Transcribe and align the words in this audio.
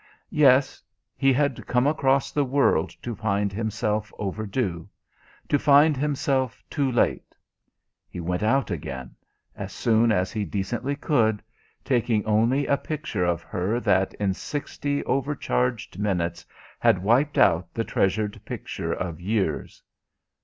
Yes, 0.31 0.81
he 1.15 1.31
had 1.31 1.67
come 1.67 1.85
across 1.85 2.31
the 2.31 2.43
world 2.43 2.89
to 3.03 3.13
find 3.15 3.53
himself 3.53 4.11
overdue; 4.17 4.89
to 5.47 5.59
find 5.59 5.95
himself 5.95 6.63
too 6.71 6.91
late. 6.91 7.35
He 8.09 8.19
went 8.19 8.41
out 8.41 8.71
again 8.71 9.15
as 9.55 9.71
soon 9.71 10.11
as 10.11 10.31
he 10.31 10.43
decently 10.43 10.95
could 10.95 11.43
taking 11.85 12.25
only 12.25 12.65
a 12.65 12.77
picture 12.77 13.25
of 13.25 13.43
her 13.43 13.79
that 13.79 14.15
in 14.15 14.33
sixty 14.33 15.03
over 15.03 15.35
charged 15.35 15.99
minutes 15.99 16.47
had 16.79 17.03
wiped 17.03 17.37
out 17.37 17.71
the 17.71 17.83
treasured 17.83 18.43
picture 18.43 18.91
of 18.93 19.21
years. 19.21 19.83